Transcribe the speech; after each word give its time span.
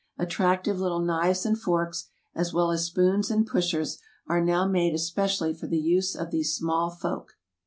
Attractive 0.17 0.79
little 0.79 0.97
knives 1.01 1.45
and 1.45 1.55
forks, 1.59 2.07
as 2.33 2.51
well 2.51 2.71
as 2.71 2.85
spoons 2.85 3.29
and 3.29 3.45
"pushers," 3.45 3.99
are 4.25 4.43
now 4.43 4.65
made 4.67 4.95
especially 4.95 5.53
for 5.53 5.67
the 5.67 5.77
use 5.77 6.15
of 6.15 6.31
these 6.31 6.55
small 6.55 6.89
folk. 6.89 7.33